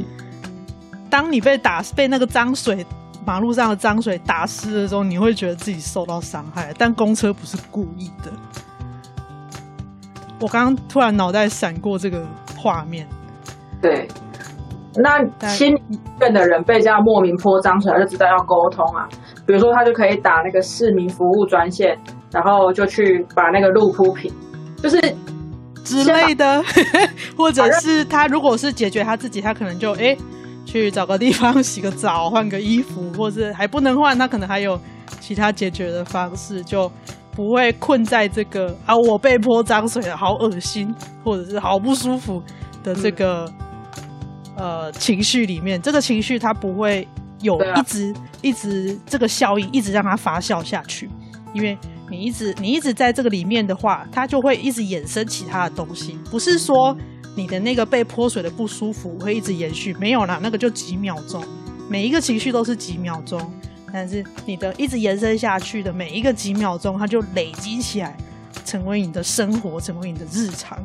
[1.08, 2.84] 当你被打被那个脏水
[3.24, 8.32] 马路上的脏水打湿的时候，你会觉得自己受到伤害，但公车不是故意的。
[10.40, 13.06] 我刚刚突然脑袋闪过这个画面，
[13.80, 14.08] 对，
[14.96, 19.06] 那心里的人被这样莫名泼脏水，他就知道要沟通啊。
[19.46, 21.96] 比如说，他就可以打那个市民服务专线，
[22.32, 24.32] 然后就去把那个路铺平。
[24.82, 25.16] 就是
[25.84, 26.62] 之类的，
[27.36, 30.18] 或者是他如果是解决他自己，他可能就哎、欸、
[30.64, 34.80] 去找个地方洗个澡，换个衣服，或者还不能换，他可能还有
[35.20, 36.90] 其他解决的方式，就
[37.32, 42.42] 不会困在这个啊我被泼脏水了，好恶心，或者是好不舒服
[42.82, 43.44] 的这个、
[44.56, 45.80] 嗯、呃情绪里面。
[45.80, 47.06] 这个情绪他不会
[47.42, 51.10] 有一直、啊、一直这个效应一直让它发酵下去，
[51.52, 51.76] 因为。
[52.10, 56.18] 你一直你一直在这个里面的话，它就会一直衍生其他的东西。
[56.30, 56.96] 不是说
[57.36, 61.42] 你的那个被泼水的不舒服会一直延续，没有啦，那个就几秒钟，
[61.88, 63.40] 每一个情绪都是几秒钟。
[63.92, 68.16] 但是你的一直延伸下去的每一个几秒钟，它就累积起来，
[68.64, 70.78] 成为你的生活，成为你的日常。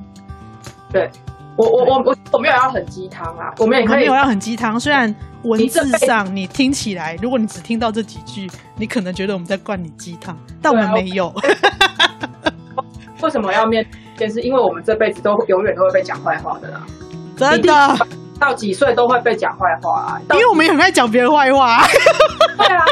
[0.92, 1.10] 对。
[1.58, 4.78] 我我我我我没有要很鸡汤啊，我们也可以没有要很鸡汤。
[4.80, 11.34] 虽然文字上你听起来，如果你只听到这几句，你可能觉得我们在灌你鸡汤，但我们没有。
[13.24, 13.86] 为什么要面？
[14.18, 16.82] 就是因为我们这辈子都永远都会被讲坏话的啦，
[17.36, 18.08] 真的，
[18.40, 20.22] 到几岁都会被讲坏话啊。
[20.32, 21.86] 因为我们也很爱讲别人坏话。
[22.58, 22.86] 对啊，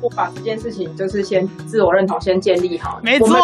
[0.00, 3.36] 我把这件事情就是先自我认同先建立好，没错。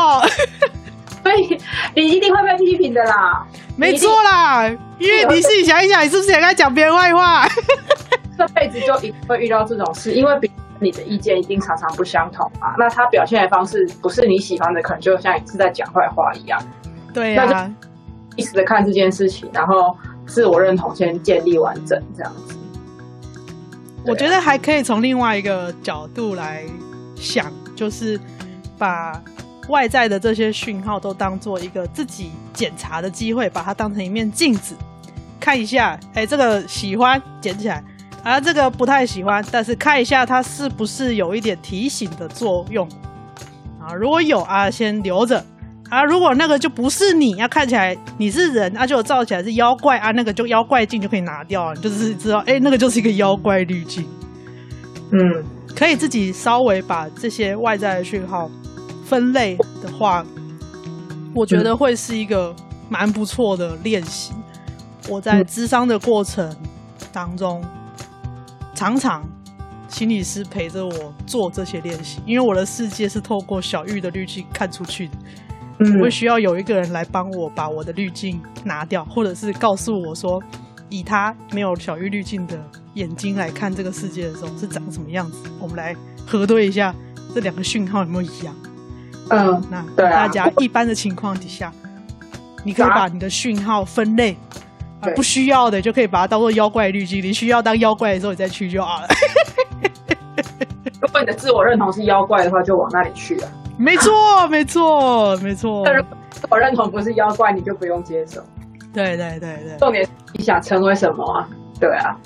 [1.27, 1.61] 所以
[1.97, 3.45] 你一定会被批评的啦，
[3.77, 4.65] 没错啦，
[4.97, 7.45] 因为你自己想一想，你是不是也在讲别人坏话？
[8.39, 10.49] 这辈子就一定会遇到这种事，因为比
[10.79, 12.77] 你的意见一定常常不相同啊。
[12.79, 16.63] 那他表现的方式不是你喜欢的，可能就像你是在讲坏话一样。
[17.13, 17.75] 对呀、啊，
[18.37, 19.97] 意识的看这件事情，然后
[20.29, 22.57] 自我认同先建立完整，这样子。
[24.07, 26.63] 我觉得还可以从另外一个角度来
[27.17, 28.21] 想，就是
[28.79, 29.21] 把。
[29.69, 34.75] 外在的这些讯号都当做一个自己检查的机会，把它当成一面镜子，
[35.41, 37.83] 看一下，哎，这个喜欢捡起来，
[38.23, 42.89] 啊，这个不太喜欢，但是看一下它是不是有一点提醒的作用，
[43.81, 45.45] 啊，如果有啊，先留着，
[45.91, 54.07] 啊，如果那个就不是你，要看起来你是人，啊，就照起来是妖怪啊，那个就妖怪镜就可以拿掉，你就是知道，哎，那个就是一个妖怪滤镜，
[55.11, 55.45] 嗯，
[55.75, 58.49] 可以自己稍微把这些外在的讯号。
[59.09, 60.25] 分类的话，
[61.35, 62.55] 我觉得会是一个
[62.89, 64.33] 蛮不错的练习。
[65.09, 66.55] 我在咨商的过程
[67.13, 67.65] 当中，
[68.75, 69.23] 常常
[69.89, 75.15] 心理师陪着我做这些练习，因为我的世界是透过小玉的滤镜看出去的。
[75.79, 80.43] 我会需要有一个人来帮我把我的滤镜拿掉，或者是告诉我说，
[80.89, 82.59] 以他没有小玉滤镜的
[82.95, 85.39] 眼睛来看这个世界的时候是长什么样子。
[85.61, 85.95] 我们来
[86.27, 86.93] 核对一下
[87.35, 88.53] 这两个讯号有没有一样。
[89.29, 91.73] 嗯，那大家一般的情况底下，
[92.65, 94.37] 你可以把你的讯号分类，
[95.01, 99.09] 啊，不需要的就可以把它当做妖怪滤镜，你需要当妖怪的时候你再去就好了。
[101.01, 103.49] 如果你的自我认同是妖怪的话，就往那里去了。
[103.77, 105.83] 没错，没错，没错。
[105.85, 108.41] 但如果自我认同不是妖怪，你就不用接受。
[108.93, 111.49] 对对对对，重点你想成为什么啊？
[111.79, 112.17] 对啊。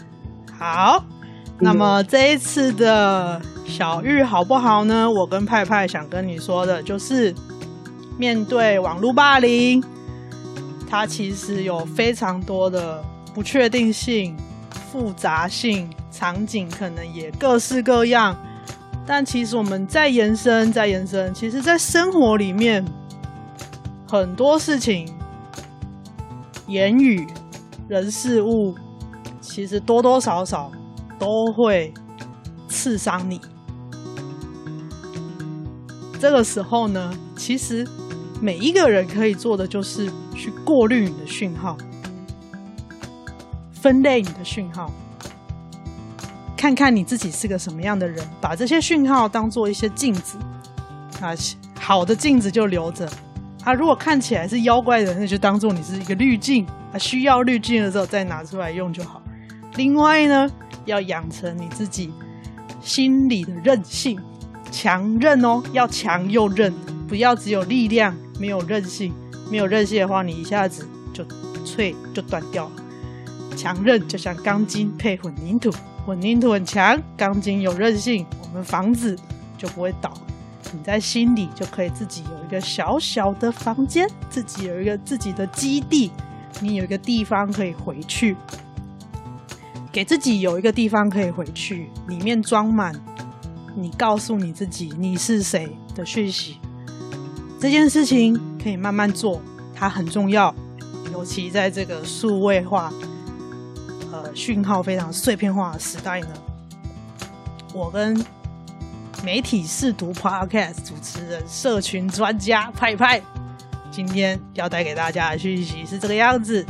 [0.57, 1.05] 好，
[1.61, 3.41] 那么这一次的。
[3.67, 5.09] 小玉好不好呢？
[5.09, 7.33] 我跟派派想跟你说的就是，
[8.19, 9.81] 面对网络霸凌，
[10.89, 13.01] 它其实有非常多的
[13.33, 14.37] 不确定性、
[14.91, 18.37] 复杂性，场景可能也各式各样。
[19.07, 22.85] 但其实我们再延伸、再延伸，其实，在生活里面
[24.09, 25.09] 很多事情、
[26.67, 27.25] 言语、
[27.87, 28.75] 人事物，
[29.41, 30.73] 其实多多少少
[31.21, 31.95] 都会
[32.67, 33.41] 刺伤你。
[36.19, 37.87] 这个时候呢，其实
[38.41, 41.77] 每一个人可以做的就是去过滤你的讯号，
[43.73, 44.91] 分类你的讯号，
[46.57, 50.37] 看看你自己是个什么样的人，把这些讯号当做一些镜子
[51.21, 51.33] 啊，
[51.79, 53.09] 好的镜子就留着，
[53.65, 59.23] 啊，如果看起来是妖怪的，那就当做你是一个滤镜啊，需要滤镜的时候再拿出来用就好。
[59.77, 60.47] 另外呢，
[60.85, 62.13] 要养成你自己
[62.81, 64.21] 心里的韧性。
[64.71, 66.73] 强韧哦，要强又韧，
[67.09, 69.13] 不要只有力量没有韧性。
[69.51, 71.25] 没有韧性的话，你一下子就
[71.65, 73.57] 脆就断掉了。
[73.57, 75.73] 强韧就像钢筋配混凝土，
[76.07, 79.19] 混凝土很强，钢筋有韧性，我们房子
[79.59, 80.15] 就不会倒。
[80.73, 86.13] 你在心里就可以自己有一个小小的房间，自己有一个自己的基地，
[86.61, 88.37] 你有一个地方可以回去，
[89.93, 92.95] 给自己有一个地方可以回去，里面装满。
[93.77, 96.59] 你告诉你自己你是谁的讯息，
[97.59, 99.41] 这件事情可以慢慢做，
[99.75, 100.55] 它很重要，
[101.13, 102.93] 尤其在这个数位化、
[104.13, 106.29] 呃讯号非常碎片化的时代呢。
[107.73, 108.23] 我跟
[109.23, 113.23] 媒体试读 Podcast 主持人、社群专家派派，
[113.91, 116.67] 今天要带给大家的讯息是这个样子。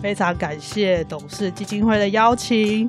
[0.00, 2.88] 非常感谢董事基金会的邀请。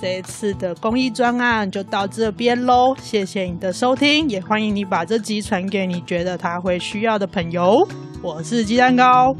[0.00, 7.86] 这一次的公益专案就到这边喽，谢谢你的收听，也欢迎你把这集传给你觉得他会需要的朋友。
[8.22, 9.34] 我是鸡蛋糕，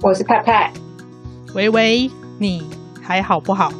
[0.00, 0.72] 我是派派，
[1.54, 2.62] 喂喂，你
[3.02, 3.72] 还好不好？